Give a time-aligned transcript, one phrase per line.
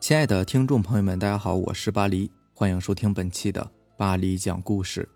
[0.00, 5.06] 亲爱的听众朋友们，大家好，我是巴黎，欢迎收听本期的巴黎讲故事。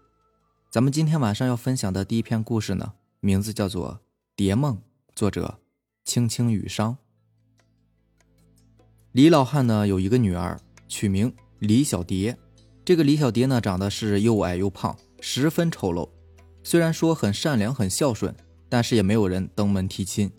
[0.71, 3.93] 咱们今天晚上要分享的第一篇故事呢，名字叫做
[4.37, 4.77] 《蝶梦》，
[5.17, 5.59] 作者
[6.05, 6.99] 青青雨商。
[9.13, 12.37] 李老汉呢有一个女儿，取名李小蝶。
[12.85, 16.07] 这个李小蝶呢长得是又矮又胖，十分丑陋。
[16.63, 18.37] 虽然说很善良、很孝顺，
[18.69, 20.31] 但是也没有人登门提亲。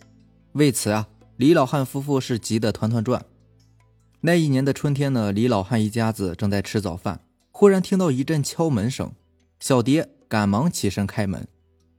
[0.52, 3.26] 为此啊，李老汉夫妇是急得团团转。
[4.20, 7.20] 那一年的春天呢，李老汉一家子正在吃早饭，
[7.52, 9.12] 忽然听到一阵敲门声。
[9.60, 11.46] 小蝶赶忙起身开门，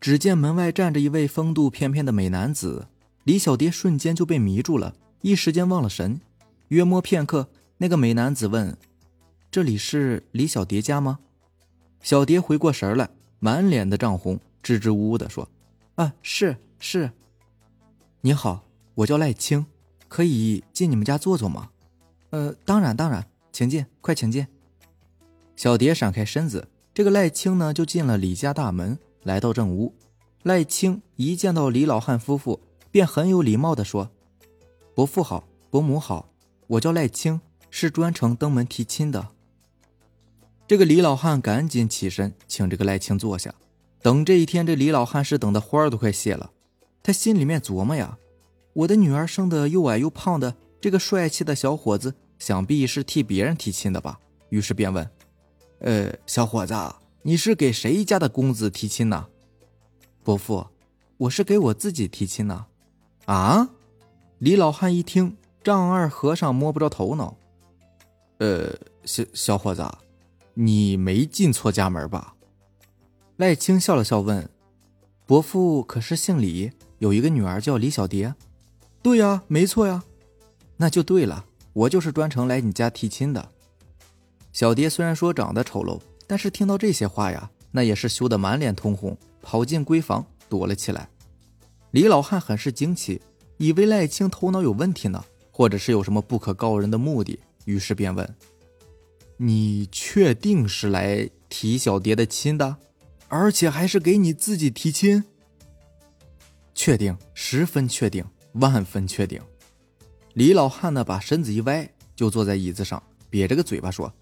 [0.01, 2.87] 只见门外站着一位风度翩翩的美男子。
[3.23, 6.19] 李小蝶瞬间就被迷住了，一时间忘了神。
[6.69, 8.77] 约摸片刻，那个美男子问
[9.49, 11.19] ：“这里是李小蝶家吗？”
[12.01, 15.49] 小蝶回过神来，满脸的涨红，支支吾吾地说
[15.95, 17.11] ：“啊，是是。
[18.21, 18.63] 你好，
[18.95, 19.65] 我叫赖青，
[20.07, 21.69] 可以进你们家坐坐吗
[22.29, 24.45] ？”“呃，当然当然，请进，快请进。”
[25.55, 29.93] 小蝶闪开身子，这个赖青呢就进了李家大门，来到正屋。
[30.43, 32.59] 赖青一见到李老汉夫妇，
[32.91, 34.09] 便很有礼貌地说
[34.93, 36.29] ：“伯父好，伯母好。”
[36.67, 37.39] 我叫赖青，
[37.69, 39.29] 是专程登门提亲的。
[40.67, 43.55] 这个李老汉赶紧起身，请这个赖青坐下。
[44.01, 46.51] 等这一天，这李老汉是等的花儿都快谢了。
[47.01, 48.17] 他心里面琢磨呀：
[48.73, 54.19] 我的女儿生的又矮又胖的，这个帅气的小伙子，想必是替别人提亲的吧？
[54.49, 55.09] 于是便问
[55.79, 56.73] ：“呃，小伙子，
[57.21, 59.27] 你是给谁家的公子提亲呢？”
[60.23, 60.67] 伯父，
[61.17, 62.65] 我是给我自己提亲呢。
[63.25, 63.69] 啊！
[64.39, 65.35] 李老汉一听。
[65.63, 67.35] 丈二和尚摸不着头脑，
[68.37, 68.73] 呃，
[69.03, 69.85] 小小伙子，
[70.53, 72.35] 你没进错家门吧？
[73.35, 74.49] 赖青笑了笑问
[75.27, 78.33] ：“伯父可是姓李，有一个女儿叫李小蝶
[79.03, 80.05] ？”“对呀，没错呀。
[80.77, 83.49] ”“那就对了，我就是专程来你家提亲的。”
[84.53, 91.09] 小蝶虽然说长得丑陋，但是听到这些话呀，那也是羞得满脸通红，跑进闺房躲了起来。
[91.91, 93.21] 李老汉很是惊奇，
[93.57, 95.23] 以为赖青头脑有问题呢。
[95.49, 98.35] 或者是有什么不可告人的目的，于是便问
[99.37, 102.77] ：“你确定是来提小蝶的亲的，
[103.27, 105.23] 而且还是给你自己提亲
[106.75, 109.41] ？”“确定，十分确定，万分确定。”
[110.37, 114.13] 李老汉呢，把身子一歪，就坐在椅子上，瘪着个嘴巴说：“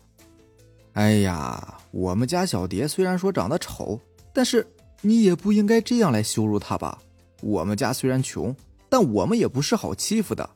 [0.95, 3.99] 哎呀，我们家小蝶虽然说长得丑，
[4.31, 4.65] 但是
[5.01, 6.97] 你也不应该这样来羞辱她吧？
[7.41, 8.55] 我们家虽然穷，
[8.87, 10.49] 但我们也不是好欺负的。”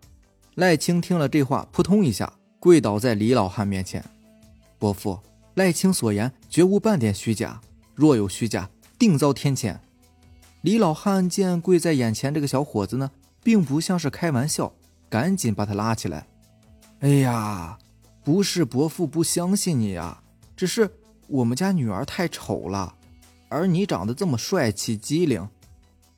[0.56, 2.31] 赖青听了这话，扑通一下
[2.62, 4.02] 跪倒在李老汉面前。
[4.78, 5.19] 伯父，
[5.56, 7.59] 赖青所言绝无半点虚假，
[7.96, 9.78] 若有虚假，定遭天谴。
[10.62, 13.12] 李老汉见跪在眼前这个小伙子呢，
[13.44, 14.74] 并不像是开玩笑，
[15.09, 16.28] 赶紧把他拉起来。
[17.00, 17.78] 哎呀，
[18.24, 20.22] 不是伯父不相信你啊，
[20.56, 20.90] 只是
[21.28, 22.94] 我们家女儿太丑了，
[23.48, 25.48] 而你长得这么帅气机灵，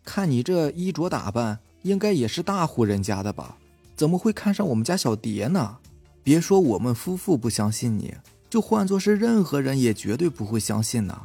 [0.03, 3.57] 看你这衣着打扮，应该也是大户人家的吧。
[3.95, 5.77] 怎么会看上我们家小蝶呢？
[6.23, 8.15] 别说我们夫妇不相信你，
[8.49, 11.19] 就换作是任何人也绝对不会相信呢。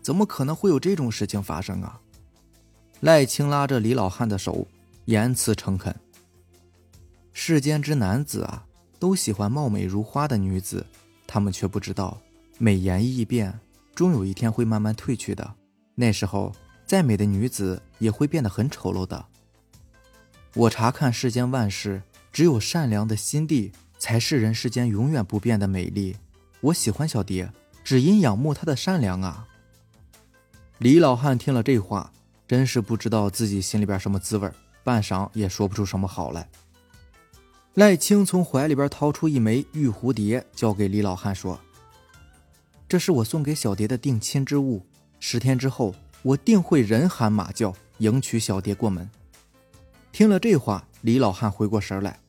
[0.00, 2.00] 怎么可能会有这种事情发生啊？
[3.00, 4.66] 赖青拉着李老汉的手，
[5.06, 5.94] 言辞诚恳。
[7.50, 8.64] 世间之男子啊，
[9.00, 10.86] 都喜欢貌美如花的女子，
[11.26, 12.16] 他们却不知道，
[12.58, 13.58] 美颜易变，
[13.92, 15.54] 终有一天会慢慢褪去的。
[15.96, 16.54] 那时候，
[16.86, 19.26] 再美的女子也会变得很丑陋的。
[20.54, 22.00] 我查看世间万事。
[22.32, 26.16] 只有善良的心地，才是人世间永远不变的美丽。
[26.60, 27.52] 我喜欢小蝶，
[27.82, 29.48] 只因仰慕她的善良啊！
[30.78, 32.12] 李老汉听了这话，
[32.46, 34.48] 真是不知道自己心里边什么滋味，
[34.84, 36.48] 半晌也说不出什么好来。
[37.74, 41.58] 赖青从怀里边掏出一枚玉蝴蝶，交给李老汉说
[42.88, 44.84] ：“这是我送给小蝶的定亲之物，
[45.18, 49.08] 十天之后，我定会人喊马叫，迎娶小蝶过门。”
[50.12, 50.84] 听了这话。
[51.02, 52.20] 李老汉回过神来，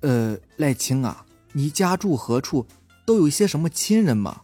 [0.00, 2.66] 呃，赖青啊，你家住何处？
[3.06, 4.42] 都有一些什么亲人吗？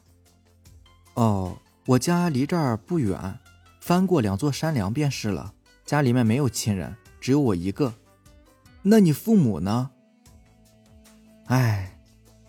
[1.12, 3.38] 哦，我家离这儿不远，
[3.79, 5.52] 翻过两座山梁便是了。
[5.85, 7.93] 家里面没有亲人，只有我一个。
[8.81, 9.91] 那你父母呢？
[11.47, 11.99] 哎，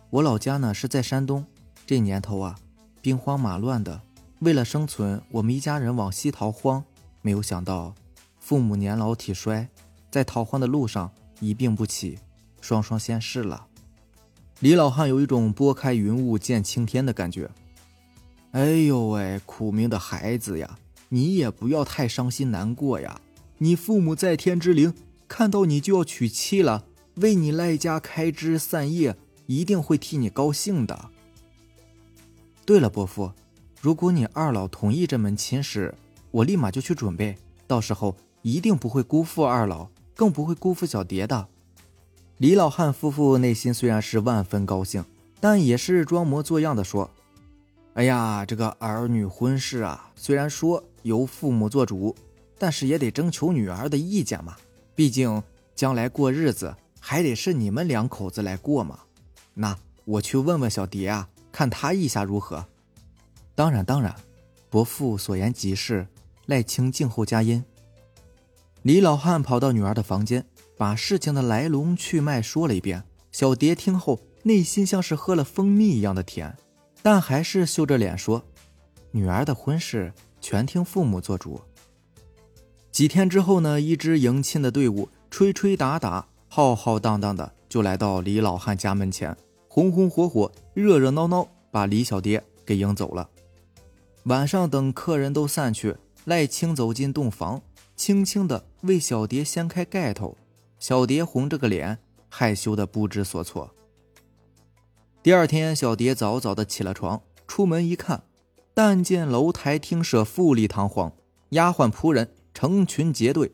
[0.10, 1.46] 我老家呢是在山东，
[1.86, 2.56] 这年头啊，
[3.02, 4.02] 兵荒马乱的，
[4.40, 6.84] 为了生存，我们一家人往西逃荒。
[7.22, 7.96] 没有想到，
[8.40, 9.68] 父母年老体衰。
[10.12, 12.20] 在逃荒的路上一病不起，
[12.62, 13.66] 双双仙逝了。
[14.60, 17.50] 李老汉有一种拨开云雾见青天的感觉。
[18.52, 20.78] 哎呦喂，苦命的孩子呀，
[21.10, 23.20] 你也不要太伤心难过呀。
[23.58, 24.94] 你父母在天之灵
[25.28, 29.16] 看到你就要娶妻了，为你赖家开枝散叶，
[29.46, 31.10] 一定会替你高兴的。
[32.66, 33.32] 对了，伯父，
[33.82, 35.94] 如果你二老同意这门亲事，
[36.32, 37.38] 我立马就去准备，
[37.68, 41.48] 到时候一定不会辜负二老，更不会辜负小蝶的。
[42.38, 45.06] 李老汉夫妇内心虽然是万分高兴，
[45.40, 47.12] 但也是装模作样的说
[47.94, 52.16] ：“哎呀，这个儿女婚事啊，虽然说由父母做主，
[52.58, 54.56] 但是也得征求女儿的意见嘛。
[54.96, 55.44] 毕竟
[55.76, 59.02] 将来过日子还得是你们两口子来过嘛。
[59.54, 62.66] 那我去问问小蝶啊，看她意下如何。
[63.54, 64.16] 当然，当然，
[64.70, 66.08] 伯父所言极是。”
[66.48, 67.64] 赖清静候佳音。
[68.82, 70.46] 李老汉跑到女儿的房间。
[70.76, 76.58] 把事情的来龙去脉说了一遍，小蝶听后内心像是喝了蜂蜜一样的甜，
[77.02, 78.44] 但还是羞着脸说
[79.12, 80.12] ：“女儿的婚事
[80.42, 81.62] 全听父母做主。”
[82.92, 89.36] 几天之后呢，一支迎亲的队伍吹吹打打、浩浩荡荡的就来到李老汉家门前，
[89.68, 93.28] 红红火火、热热闹闹，把李小蝶给迎走了。
[94.26, 95.96] 晚上等客人都散去，
[96.26, 97.60] 赖青走进洞房，
[97.96, 100.38] 轻轻的为小蝶掀开盖头。
[100.78, 101.98] 小蝶红着个脸，
[102.30, 103.74] 害羞的不知所措。
[105.24, 108.26] 第二天，小蝶早早的起了床，出门一看，
[108.76, 111.14] 但见楼台厅舍富丽堂皇，
[111.50, 113.52] 丫鬟仆人成群结队。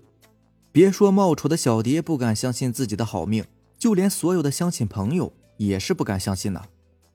[0.71, 3.43] 别说冒出的小蝶不敢相信自己的好命，
[3.77, 6.63] 就连所有的乡亲朋友也是不敢相信呐。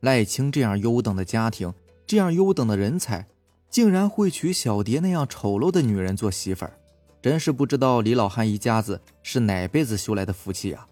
[0.00, 1.72] 赖清这样优等的家庭，
[2.06, 3.26] 这样优等的人才，
[3.70, 6.78] 竟然会娶小蝶那样丑陋的女人做媳妇儿。
[7.22, 10.86] 真是不知道李老汉一家子是哪辈子修来的福气呀！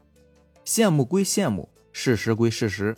[0.65, 2.97] 羡慕归羡慕，事实归事实。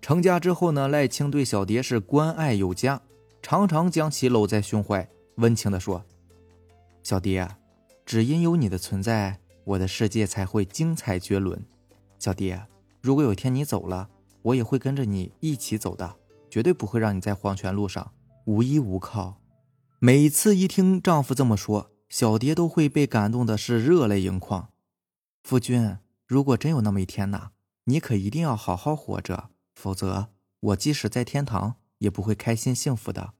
[0.00, 3.00] 成家之后呢，赖清对小蝶是关爱有加，
[3.42, 5.08] 常常将其搂在胸怀，
[5.38, 6.04] 温情地说
[7.02, 7.58] ：“小蝶啊，
[8.06, 11.60] 只因有你的存在，我的世界才会精彩绝伦。
[12.20, 12.64] 小蝶，
[13.02, 14.08] 如果有一天你走了，
[14.42, 16.14] 我也会跟着你一起走的，
[16.48, 18.12] 绝对不会让你在黄泉路上
[18.44, 19.40] 无依无靠。”
[19.98, 24.68] 每次一听丈夫这么说，小蝶都会被感动的是热泪盈眶。
[25.42, 27.50] 夫君，如果真有那么一天呐，
[27.84, 30.28] 你可一定要好好活着，否则
[30.60, 33.32] 我即使在天堂也不会开心幸福的。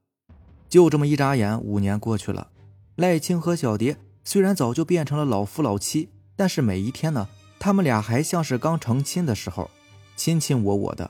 [0.67, 2.51] 就这么一眨眼，五年过去了。
[2.95, 3.97] 赖青和小蝶
[4.29, 9.71] 虽然早就变成了老夫老妻，但是每一天呢，他们俩还像是刚成亲的时候，
[10.17, 11.09] 卿卿我我的。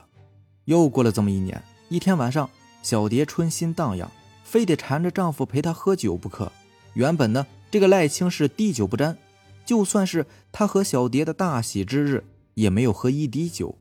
[0.66, 2.48] 又过了这么一年，一天晚上，
[2.80, 4.08] 小蝶春心荡漾，
[4.44, 6.52] 非得缠着丈夫陪她喝酒不可。
[6.92, 9.18] 原本呢，这个赖清是滴酒不沾，
[9.66, 12.22] 就算是他和小蝶的大喜之日，
[12.54, 13.76] 也没有喝一滴酒。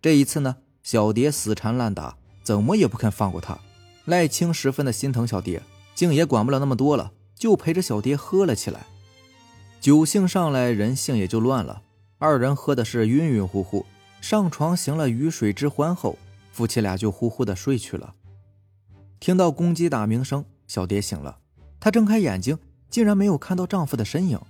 [0.00, 3.58] 这一次呢，小蝶死缠烂打，怎么也不肯放过他。
[4.06, 5.62] 赖清十分的心疼小蝶，
[5.94, 8.86] 竟也管不了那么多了，就陪着小蝶喝了起来。
[9.80, 11.82] 酒兴上来，人性也就乱了。
[12.18, 13.84] 二人喝的是晕晕乎乎，
[14.20, 16.18] 上床行了鱼水之欢后，
[16.52, 18.14] 夫妻俩就呼呼的睡去了。
[19.20, 21.38] 听到公鸡打鸣声，小蝶醒了。
[21.78, 22.58] 她睁开眼睛，
[22.88, 24.40] 竟然没有看到丈夫的身影。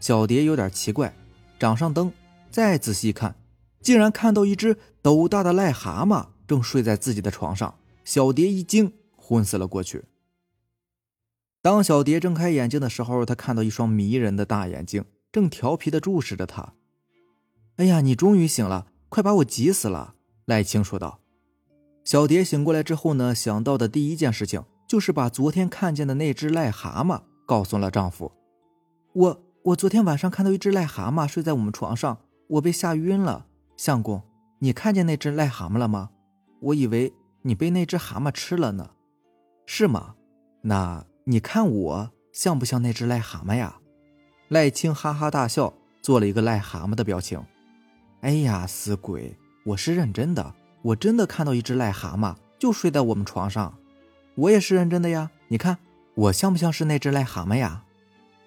[0.00, 1.14] 小蝶有点奇怪，
[1.60, 2.12] 掌上灯，
[2.50, 3.36] 再仔细看，
[3.80, 7.72] 竟然看到一只斗大的癞蛤蟆正睡在自己的床上。
[8.04, 10.02] 小蝶一惊，昏死了过去。
[11.62, 16.74] 当小蝶睁开眼睛的时候，她看到一双迷人的大眼睛正调皮地注视着她。
[17.76, 21.20] “哎呀，你终于醒了，快把我急死了！”赖青说道。
[22.04, 24.64] 小蝶醒过来之后呢，想到的第一件事情。
[24.88, 28.30] 就是把昨天看见的那只癞蛤蟆告诉了丈夫。
[29.14, 33.46] 我我昨天晚上看到一只癞蛤蟆睡在我们床上，我被吓晕了。
[33.74, 34.22] 相公，
[34.58, 36.10] 你看见那只癞蛤蟆了吗？
[36.60, 38.90] 我以为你被那只蛤蟆吃了呢。
[39.64, 40.16] 是吗？
[40.60, 43.76] 那你看我像不像那只癞蛤蟆呀？
[44.48, 47.40] 赖青哈哈大笑，做了一个癞蛤蟆的表情。
[48.22, 49.36] 哎呀，死鬼！
[49.64, 50.52] 我是认真的，
[50.82, 53.78] 我真的看到一只癞蛤蟆就睡在我们床上。
[54.34, 55.78] 我也是认真的呀，你看
[56.14, 57.84] 我像不像是那只癞蛤蟆呀？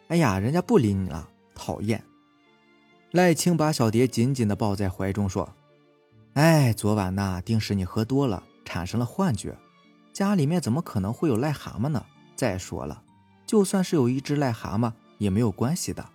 [0.09, 2.03] 哎呀，人家不理你了，讨厌！
[3.11, 5.55] 赖青把小蝶紧紧的抱在怀中说
[6.35, 9.57] ：“哎，昨晚呐，定是你喝多了，产生了幻觉。
[10.11, 12.05] 家里面怎么可能会有癞蛤蟆呢？
[12.35, 13.01] 再说了，
[13.45, 16.07] 就算是有一只癞蛤蟆也没有关系的。”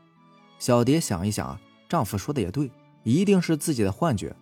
[0.58, 2.70] 小蝶想一想啊，丈夫说的也对，
[3.02, 4.36] 一定是自己的幻觉。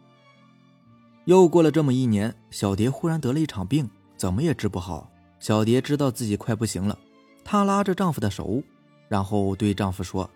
[1.26, 5.10] 又过了这么一年，小蝶忽然得了一场病，怎么也治不好。
[5.38, 6.98] 小蝶知道自己快不行了，
[7.44, 8.62] 她拉着丈夫的手，
[9.08, 10.28] 然后对丈夫说：“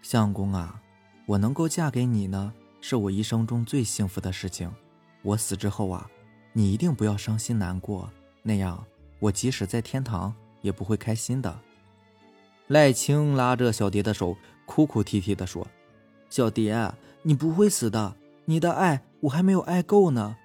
[0.00, 0.80] 相公啊，
[1.26, 4.72] 我能够嫁给你呢，是我一生中最幸福的事情。
[5.22, 6.08] 我死之后啊，
[6.54, 8.08] 你一定不要伤心难过，
[8.42, 8.82] 那样
[9.18, 10.34] 我即使在天堂
[10.66, 11.60] 也不会开心的。”
[12.68, 15.66] 赖青拉着小蝶的手，哭哭啼啼地说
[16.28, 16.92] ：“小蝶，
[17.22, 20.36] 你不会死的，你的爱我还没有爱够呢，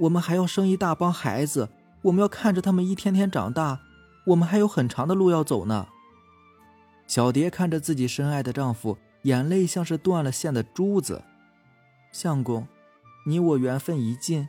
[0.00, 1.70] 我们还要生一大帮孩子，
[2.02, 3.80] 我们要看着他们一天天长大，
[4.26, 5.88] 我们还有很长的路要走呢。
[7.06, 11.24] 小蝶看着自己深爱的丈夫，眼泪像是断了线的珠子。
[12.12, 12.68] 相公，
[13.26, 14.48] 你我缘分已尽，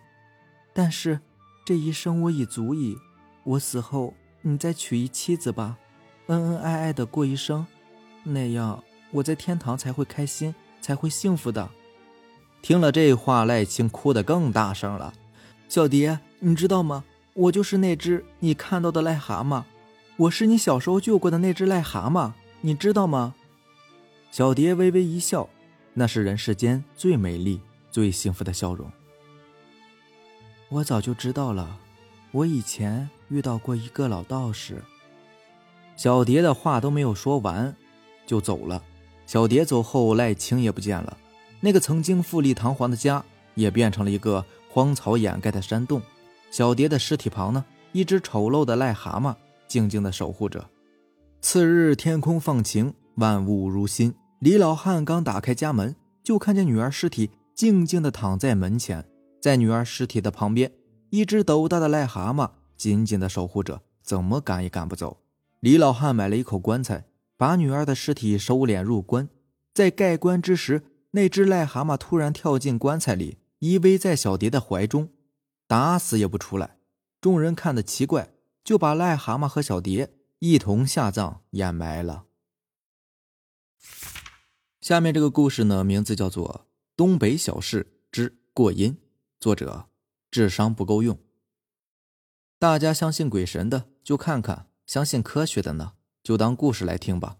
[0.73, 1.21] 但是
[1.65, 2.97] 这一生我已足矣。
[3.43, 5.77] 我死后，你再娶一妻子吧，
[6.27, 7.65] 恩恩爱爱的过一生，
[8.23, 11.69] 那样我在天堂才会开心，才会幸福的。
[12.61, 15.13] 听了这话，赖青哭得更大声了。
[15.67, 17.03] 小蝶，你知道吗？
[17.33, 19.63] 我就是那只你看到的癞蛤蟆，
[20.17, 23.35] 我是你小时候救过的那只癞蛤蟆，你知道吗？
[24.31, 25.47] 小蝶微微一笑，
[25.93, 28.91] 那是人世间最美丽、最幸福的笑容。
[30.69, 31.77] 我早就知道了，
[32.31, 34.83] 我以前遇到过一个老道士。
[35.95, 37.73] 小蝶的话都没有说完，
[38.27, 38.83] 就走了。
[39.25, 41.17] 小蝶走后，赖青也不见了。
[41.61, 43.23] 那个曾经富丽堂皇的家，
[43.55, 46.01] 也变成了一个荒草掩盖的山洞。
[46.51, 49.33] 小蝶的尸体旁呢，一只丑陋的癞蛤蟆
[49.67, 50.65] 静静的守护着。
[51.39, 54.13] 次日天空放晴，万物如新。
[54.39, 59.05] 李老汉刚打开家门，就看见女儿尸体静静的躺在门前。
[59.39, 60.71] 在女儿尸体的旁边，
[61.09, 62.49] 一只斗大的癞蛤蟆
[62.81, 65.21] 紧紧的守护着，怎么赶也赶不走。
[65.59, 67.05] 李老汉买了一口棺材，
[67.37, 69.29] 把女儿的尸体收敛入棺，
[69.71, 70.81] 在盖棺之时。
[71.11, 75.09] 那只癞蛤蟆突然跳进棺材里，依偎在小蝶的怀中，
[75.67, 76.77] 打死也不出来。
[77.19, 78.33] 众人看得奇怪，
[78.63, 82.23] 就把癞蛤蟆和小蝶一同下葬掩埋了。
[84.79, 88.93] 下面这个故事呢，名字叫做《东北小事之过阴》，
[89.39, 89.85] 作者
[90.31, 91.19] 智商不够用。
[92.61, 97.37] 大家相信鬼神的就看看，相信科学的呢就当故事来听吧。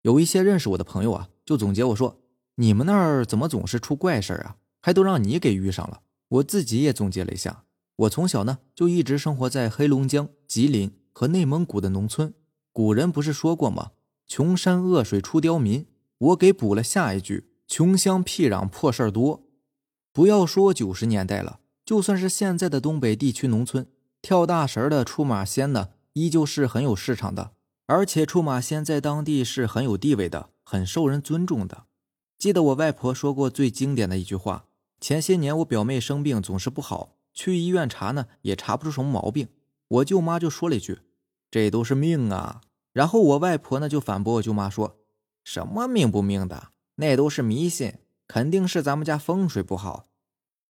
[0.00, 2.22] 有一些认识我的朋友啊，就总结我说。
[2.54, 4.56] 你们那儿怎么总是出怪事啊？
[4.80, 6.00] 还都让你给遇上了。
[6.28, 7.64] 我自己也总结了一下，
[7.96, 12.32] 我从小呢就一直生活在黑龙江、吉林和内蒙古的农村。
[12.72, 13.90] 古人不是说过吗？
[14.26, 15.84] 穷山恶水出刁民。
[16.16, 19.44] 我给补了下一句：穷乡僻壤破事儿多。
[20.10, 23.86] 不要说九十年代了，就算是现在的东北地区农村，
[24.20, 27.52] 跳大神的出马仙呢，依旧是很有市场的。
[27.86, 31.84] 而且出马仙在当地是很有地位的，很受人尊重的。
[32.36, 34.66] 记得我外婆说过最经典的一句话：
[35.00, 39.48] 前些年我表妹生病总是不好，去医院查呢也查不出什么毛病。
[39.88, 40.98] 我舅妈就说了一句
[41.50, 42.60] ：“这都是命啊。”
[42.92, 44.98] 然后我外婆呢就反驳我舅妈说
[45.42, 47.94] ：“什么命不命的，那都是迷信，
[48.26, 50.08] 肯定是咱们家风水不好。”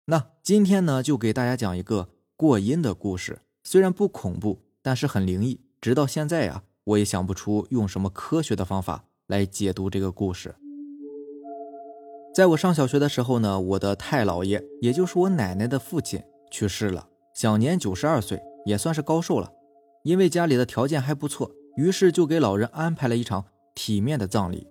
[0.07, 5.61] 那今天呢就给大家讲一个过阴的故事，虽然不恐怖，但是很灵异。
[5.79, 10.55] 直到现在呀，我也想不出用什么科学的方法来解读这个故事。
[12.35, 19.53] 在我上小学的时候呢，我的太姥爷，也就是我奶奶的父亲去世了，享年九十二岁，也算是高寿了。
[20.05, 23.45] 因为家里的条件还不错，于是就给老人安排了一场
[23.75, 24.67] 体面的葬礼。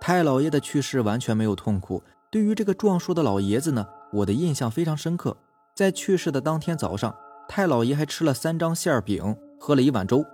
[0.00, 2.02] 太姥爷的去世完全没有痛苦。
[2.32, 5.36] 对于这个壮硕的老爷子呢，我的印象非常深刻。
[5.74, 7.14] 在去世的当天早上，
[7.48, 10.24] 太姥爷还吃了三张馅饼，喝了一碗粥。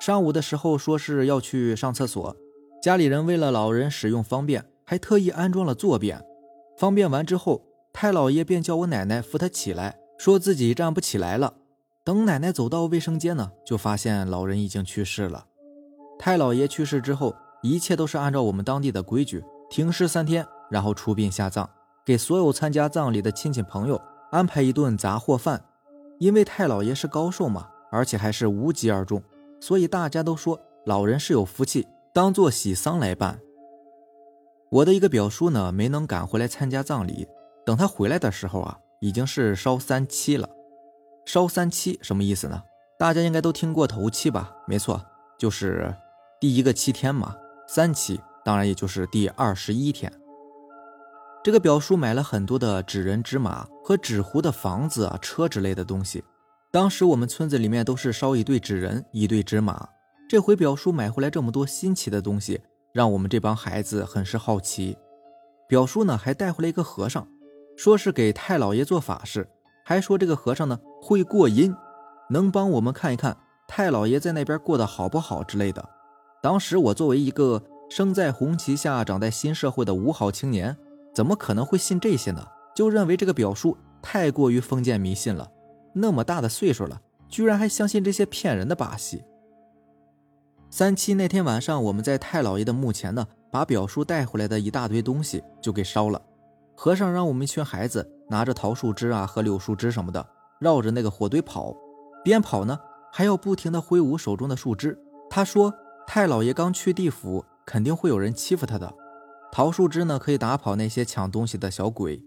[0.00, 2.36] 上午的时候说是要去上厕所，
[2.82, 4.64] 家里人为了老人使用方便。
[4.86, 6.22] 还特意安装了坐便，
[6.76, 11.54] 方便完之后，太老爷便叫我奶奶扶他起来，说自己站不起来了。
[12.04, 15.46] 等奶奶走到卫生间呢，就发现老人已经去世了。
[16.18, 21.66] 太老爷去世之后，一切都是按照我们当地的规矩，停尸三天，然后出殡下葬，
[22.04, 23.98] 给所有参加葬礼的亲戚朋友
[24.34, 25.64] 安排一顿杂货饭。
[26.18, 29.22] 因为太老爷是高寿嘛，而且还是无疾而终，
[29.60, 33.40] 所以大家都说老人是有福气，当做喜丧来办。
[34.70, 37.26] 我的一个表叔呢，没能赶回来参加葬礼。
[37.64, 40.48] 等他回来的时候啊，已经是烧三七了。
[41.26, 42.62] 烧三七什么意思呢？
[42.98, 44.54] 大家应该都听过头七吧？
[44.66, 45.04] 没错，
[45.38, 45.94] 就是
[46.40, 47.36] 第一个七天嘛。
[47.66, 50.12] 三七当然也就是第二十一天。
[51.44, 56.24] 这个表叔买了很多的纸人、纸马和纸糊的房子啊、车之类的东西。
[56.70, 59.86] 当时我们村子里面都是烧一对纸人，一对纸马。
[60.26, 62.58] 这回表叔买回来这么多新奇的东西。
[62.94, 64.96] 让我们这帮孩子很是好奇，
[65.68, 67.28] 表叔呢还带回来一个和尚，
[67.76, 69.46] 说是给太老爷做法事，
[69.84, 71.74] 还说这个和尚呢会过阴，
[72.30, 73.36] 能帮我们看一看
[73.68, 75.86] 太老爷在那边过得好不好之类的。
[76.40, 80.74] 当时我作为一个生在红旗下、长在新社会的五好青年，
[81.14, 82.44] 怎么可能会信这些呢？
[82.74, 85.48] 就认为这个表叔太过于封建迷信了，
[85.94, 89.24] 那么大的岁数了，居然还相信这些骗人的把戏。
[90.70, 96.20] 三七那天晚上，我们在太老爷的墓前呢，把表叔带回来的一大堆东西就给烧了。
[96.74, 100.26] 和尚让我们一群孩子拿着桃树枝啊和柳树枝什么的，
[100.58, 101.72] 绕着那个火堆跑，
[102.24, 102.76] 边跑呢
[103.12, 104.98] 还要不停的挥舞手中的树枝。
[105.30, 105.72] 他说
[106.08, 108.92] ：“太老爷刚去地府，肯定会有人欺负他的。
[109.56, 112.20] 桃树枝呢可以打跑那些抢东西的小鬼，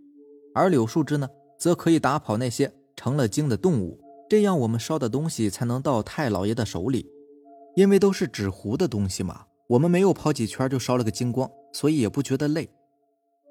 [0.56, 1.28] 而柳树枝呢
[1.60, 4.00] 则可以打跑那些成了精的动物。
[4.30, 7.06] 这样我们烧的东西才能到太老爷的手里。
[7.76, 12.70] 因为都是纸糊的东西嘛，我们没有跑几圈就烧了个精光，所以也不觉得累。”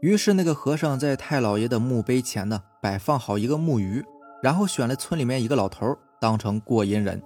[0.01, 4.03] 于是，那个和尚在太老爷的墓碑前呢，摆放好一个木鱼，
[4.43, 7.23] 然后选了村里面一个老头当成过阴人。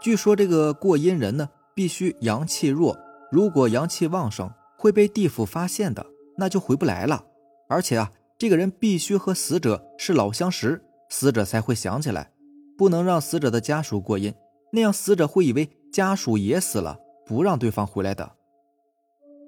[0.00, 2.98] 据说这个过阴人呢，必须阳气弱，
[3.30, 6.06] 如果阳气旺盛，会被地府发现的，
[6.38, 7.22] 那就回不来了。
[7.68, 12.30] 而且啊，这个人必须和死者是老相识，死者才会想起来，
[12.78, 14.32] 不能让死者的家属过阴，
[14.72, 18.32] 那样死者会以为家属也死了，不让对方回来的。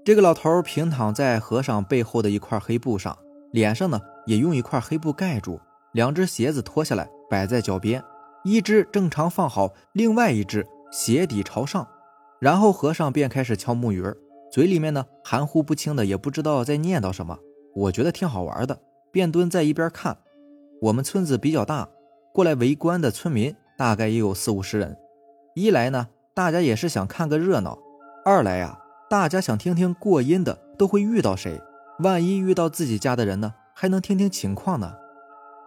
[0.04, 3.16] 这个老头平躺在和尚背后的一块黑布上，
[3.52, 5.58] 脸上呢也用一块黑布盖住，
[5.92, 8.04] 两只鞋子脱下来摆在脚边，
[8.44, 11.88] 一只正常放好，另外一只鞋底朝上。
[12.38, 14.14] 然后和尚便开始敲木鱼儿
[14.52, 17.38] 嘴里面呢含糊不清的，也不知道在念叨什么。
[17.75, 18.78] 我觉得挺好玩的，
[19.11, 20.18] 便蹲在一边看。
[20.82, 21.88] 我们村子比较大，
[22.35, 24.94] 过来围观的村民大概也有四五十人。
[25.54, 27.78] 一来呢，大家也是想看个热闹；
[28.26, 28.78] 二来呀。
[29.09, 31.61] 大家想听听过阴的都会遇到谁？
[32.00, 33.54] 万一遇到自己家的人呢？
[33.75, 34.94] 还能听听情况呢。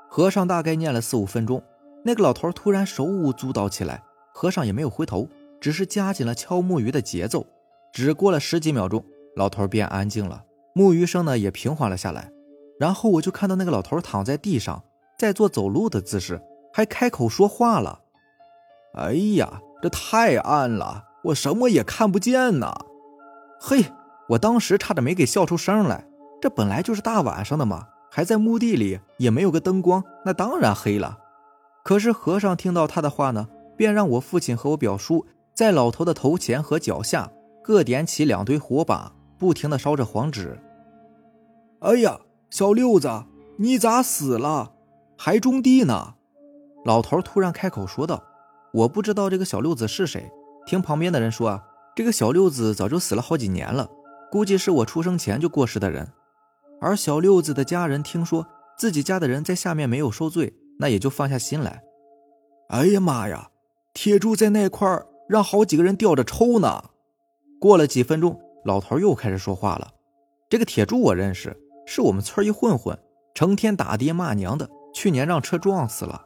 [0.10, 1.64] 和尚大概念了四五分钟，
[2.04, 5.28] 那个老头突然手舞足蹈起来，和尚也没有回头，
[5.60, 7.48] 只是加紧了敲木鱼的节奏。
[7.96, 9.06] 只过了十几秒钟，
[9.38, 12.30] 老头便安静了，木鱼声呢也平缓了下来。
[12.78, 14.84] 然后我就看到那个老头躺在地上，
[15.18, 16.42] 在做走路的姿势，
[16.74, 18.02] 还开口说话了。
[18.96, 22.76] 哎呀，这太暗了，我什么也看不见呐。
[23.62, 23.86] 嘿，
[24.28, 26.06] 我当时差点没给笑出声来。
[26.42, 31.18] 这本来就是大晚上的嘛，还在墓地里，也没有个灯光，那当然黑了。
[31.82, 37.32] 可是和尚听到他的话呢，便让我父亲和我表叔在老头的头前和脚下
[37.66, 40.62] 各点起两堆火把，不停的烧着黄纸。
[41.80, 42.20] 哎呀，
[42.52, 43.24] 小六子，
[43.58, 44.74] 你咋死了？
[45.18, 46.14] 还种地呢？
[46.84, 48.24] 老头突然开口说道
[48.72, 50.32] ：“我不知道这个小六子是谁，
[50.68, 51.64] 听旁边的人说啊。”
[51.96, 53.90] 这个小六子早就死了好几年了，
[54.32, 56.08] 估计是我出生前就过世的人。
[56.80, 58.46] 而小六子的家人听说
[58.78, 61.82] 自己家的人在下面没有受罪，那也就放下心来。
[62.70, 63.50] 哎呀妈呀，
[63.92, 64.88] 铁柱在那块
[65.28, 66.92] 让好几个人吊着抽呢。
[67.66, 69.92] 过了几分钟，老头又开始说话了。
[70.48, 72.96] 这个铁柱我认识，是我们村一混混，
[73.34, 76.24] 成天打爹骂娘的，去年让车撞死了。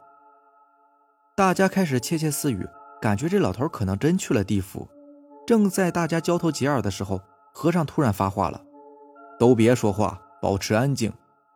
[1.34, 2.68] 大家开始窃窃私语，
[3.00, 4.86] 感觉这老头可能真去了地府。
[5.46, 7.18] 正在大家交头接耳的时候，
[7.54, 8.62] 和尚突然发话了
[9.40, 11.10] ：“都别说话，保持安静。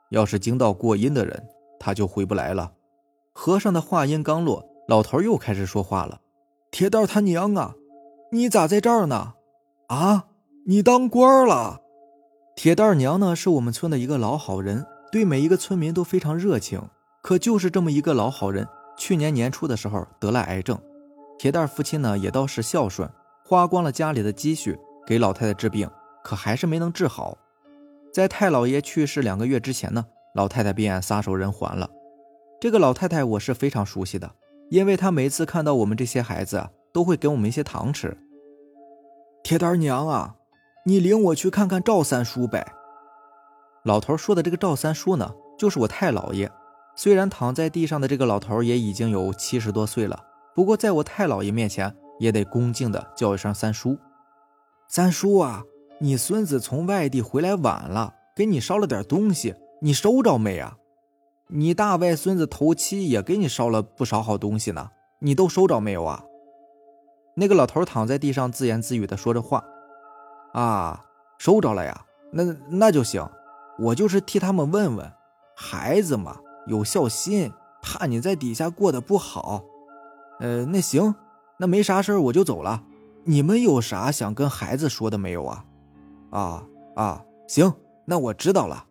[0.09, 1.47] 要是惊到过阴的人，
[1.79, 2.73] 他就回不来了。”
[3.37, 6.23] 和尚的话音刚落，老头又开始说话了
[6.73, 7.75] ：“铁蛋他娘啊，
[8.33, 9.35] 你咋在这儿呢？
[9.89, 10.27] 啊，
[10.67, 11.81] 你当官了？
[12.57, 16.81] 铁蛋娘呢，是我们村的一个老好人，对每一个村民都非常热情。
[17.23, 18.67] 可就是这么一个老好人，
[18.97, 20.79] 去年年初的时候得了癌症。
[21.39, 23.09] 铁蛋父亲呢，也倒是孝顺。”
[23.47, 24.75] 花光了家里的积蓄
[25.07, 25.87] 给老太太治病，
[26.23, 27.37] 可还是没能治好。
[28.11, 30.03] 在太老爷去世两个月之前呢，
[30.35, 31.91] 老太太便撒手人寰了。
[32.59, 34.31] 这个老太太我是非常熟悉的，
[34.71, 38.17] 因为她每次看到我们这些孩子，都会给我们一些糖吃。
[39.45, 40.37] 铁蛋娘啊，
[40.87, 42.67] 你领我去看看赵三叔呗。
[43.83, 46.51] 老头说的这个赵三叔呢，就是我太姥爷。
[46.97, 50.19] 虽然躺在地上的这个老头也已经有七十多岁了，
[50.55, 51.95] 不过在我太姥爷面前。
[52.21, 53.99] 也得恭敬的叫一声三叔，
[54.89, 55.65] 三叔啊，
[55.99, 60.77] 你孙子从外地回来晚了，给你烧了点东西，你收着没啊？
[61.49, 66.25] 你大外孙子头七也给你烧了不少好东西呢，你都收着没有啊？
[67.35, 69.65] 那个老头躺在地上自言自语的说着话，
[70.53, 71.05] 啊，
[71.39, 73.29] 收着了呀，那那就行，
[73.79, 75.13] 我就是替他们问问，
[75.57, 79.63] 孩子嘛有孝心，怕你在底下过得不好，
[80.41, 81.15] 呃，那行。
[81.57, 82.83] 那没啥事我就走了。
[83.23, 85.65] 你们有啥想跟孩子说的没有啊？
[86.31, 86.67] 啊
[86.97, 87.73] 啊，行，
[88.07, 88.87] 那我知道了。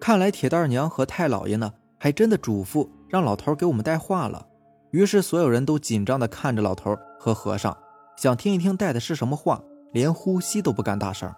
[0.00, 4.46] 看来铁蛋娘和太老爷呢，还真的嘱咐让老头给我们带话了。
[4.90, 7.74] 于是所有人都紧张的看着老头和和尚，
[8.18, 9.62] 想听一听带的是什么话，
[9.94, 11.32] 连呼吸都不敢大声。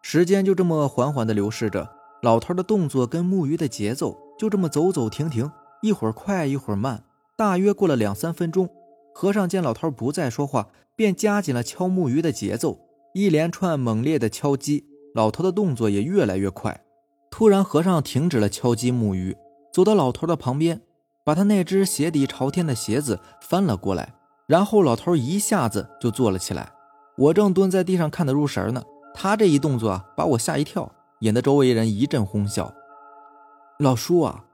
[0.00, 1.90] 时间就这么缓缓的流逝着，
[2.22, 5.50] 老头的动作跟木鱼的节奏就这么走走停停，
[5.82, 7.02] 一会儿快一会儿慢。
[7.34, 8.68] 大约过了两三分钟，
[9.12, 12.78] 和尚见老头不再说话，便加紧了敲木鱼的节奏，
[13.12, 14.84] 一连串猛烈的敲击，
[15.16, 16.84] 老头的动作也越来越快，
[17.28, 19.36] 突然，和尚停止了敲击木鱼，
[19.72, 20.80] 走到老头的旁边，
[21.24, 24.14] 把他那只鞋底朝天的鞋子翻了过来，
[24.46, 26.72] 然后老头一下子就坐了起来。
[27.16, 28.82] 我正蹲在地上看得入神呢，
[29.14, 32.72] 他这一动作啊，把我吓一跳，引得周围人一阵哄笑。
[33.78, 34.44] 老叔啊，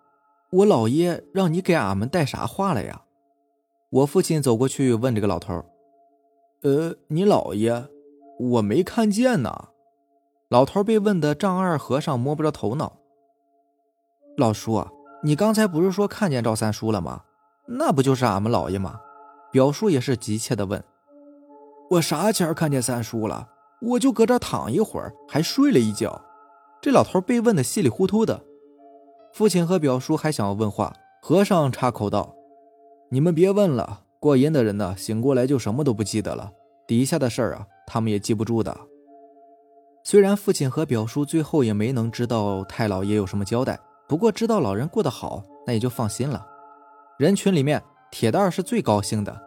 [0.50, 3.02] 我姥爷让你给俺们带啥话了呀？
[3.90, 5.64] 我父亲走过去问这个老头
[6.62, 7.88] ：“呃，你姥爷，
[8.38, 9.68] 我没看见呢。”
[10.48, 12.98] 老头被问的丈二和尚摸不着头脑。
[14.36, 14.86] 老叔，
[15.22, 17.22] 你刚才不是说看见赵三叔了吗？
[17.66, 19.00] 那不就是俺们老爷吗？
[19.50, 20.82] 表叔也是急切的问。
[21.90, 23.48] 我啥前看见三叔了？
[23.82, 26.20] 我就搁这躺一会儿，还睡了一觉。
[26.80, 28.42] 这老头被问的稀里糊涂的。
[29.32, 32.34] 父亲和表叔还想要问话，和尚插口道
[33.10, 36.52] ：“你们别问了，过阴的人呢，醒过来就什么都不记得了，
[36.86, 38.76] 底下的事儿啊，他们也记不住的。”
[40.04, 46.46] 虽然父亲和表叔最后也没能知道太老爷有什么交代，不过知道老人过得好，那也就放心了。
[47.18, 49.40] 人群里面，铁蛋儿是最高兴的，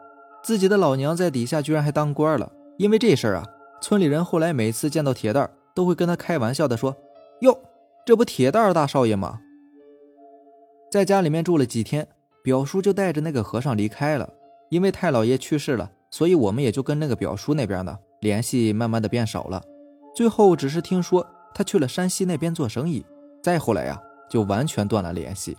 [0.43, 2.51] 自己的老娘在底下居然还当官了。
[2.77, 3.45] 因为这事儿啊，
[3.81, 6.95] 村里人后来每次见到铁蛋儿，都会跟他开玩笑的说
[7.41, 7.57] ：“哟，
[8.05, 9.39] 这不铁蛋儿大少爷吗？”
[10.91, 12.07] 在家里面住了几天，
[12.43, 14.29] 表叔就带着那个和尚离开了。
[14.69, 19.61] 因为太老爷去世了，所以我们也就跟那个表叔那边呢联系慢慢的变少了。
[20.15, 23.05] 最后只是听说他去了山西那边做生意，
[23.43, 25.55] 再后来呀就完全断了联系。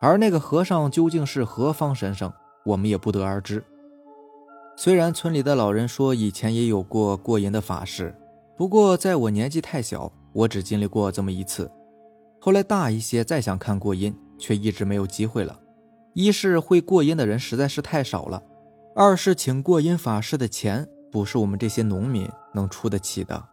[0.00, 2.32] 而那个和尚究竟是何方神圣，
[2.64, 3.64] 我们也不得而知。
[4.76, 8.14] 虽然村里的老人说以前也有过过阴的法事，
[8.56, 11.68] 不过在我年纪太小，我只经历过这么一次。
[12.40, 15.58] 后来大一些再想看过阴，却一直没有机会了。
[16.14, 18.40] 一是会过阴的人实在是太少了，
[18.94, 23.44] 二是请过阴法师的钱不是我们这些农民能出得起的。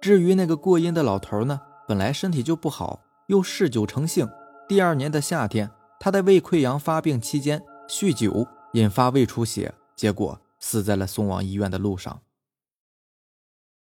[0.00, 4.28] 至于那个过阴的老头呢，本来身体就不好，又嗜酒成性。
[4.66, 12.22] 第二年的夏天，他在胃溃疡发病期间酗酒，引发胃出血，结果死在了送往医院的路上。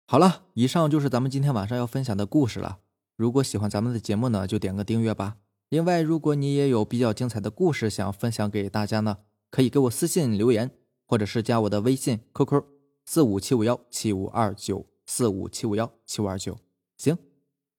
[0.06, 2.78] 好了，以上就是咱们今天晚上要分享的故事了。
[3.16, 5.36] 如果喜欢咱们的节目呢，就点个订阅吧。
[5.68, 9.18] 另外，如果你也有比较精彩的故事想要分享给大家呢，
[9.50, 10.70] 可以给我私信留言，
[11.06, 12.64] 或者是加我的微信 QQ
[13.04, 14.86] 四五七五幺七五二九。
[15.06, 16.56] 四五七五幺七五二九，
[16.96, 17.18] 行，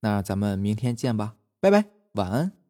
[0.02, 1.86] 那咱们明天见吧，拜拜，
[2.16, 2.61] 晚安。